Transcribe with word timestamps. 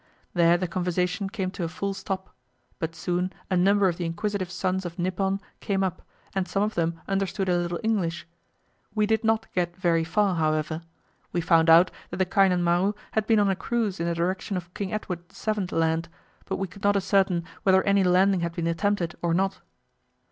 There 0.33 0.57
the 0.57 0.67
conversation 0.67 1.29
came 1.29 1.51
to 1.51 1.63
a 1.63 1.67
full 1.67 1.93
stop, 1.93 2.33
but 2.79 2.95
soon 2.95 3.31
a 3.51 3.55
number 3.55 3.87
of 3.87 3.97
the 3.97 4.05
inquisitive 4.05 4.49
sons 4.49 4.83
of 4.83 4.97
Nippon 4.97 5.39
came 5.59 5.83
up, 5.83 6.01
and 6.33 6.47
some 6.47 6.63
of 6.63 6.73
them 6.73 6.99
understood 7.07 7.47
a 7.47 7.55
little 7.55 7.79
English. 7.83 8.25
We 8.95 9.05
did 9.05 9.23
not 9.23 9.45
get 9.53 9.75
very 9.77 10.03
far, 10.03 10.33
however. 10.37 10.81
We 11.31 11.39
found 11.41 11.69
out 11.69 11.91
that 12.09 12.17
the 12.17 12.25
Kainan 12.25 12.63
Maru 12.63 12.93
had 13.11 13.27
been 13.27 13.37
on 13.37 13.51
a 13.51 13.55
cruise 13.55 13.99
in 13.99 14.07
the 14.07 14.15
direction 14.15 14.57
of 14.57 14.73
King 14.73 14.91
Edward 14.91 15.31
VII. 15.31 15.67
Land; 15.75 16.09
but 16.45 16.55
we 16.55 16.67
could 16.67 16.81
not 16.83 16.97
ascertain 16.97 17.43
whether 17.61 17.83
any 17.83 18.03
landing 18.03 18.39
had 18.39 18.53
been 18.55 18.65
attempted 18.65 19.13
or 19.21 19.35
not. 19.35 19.61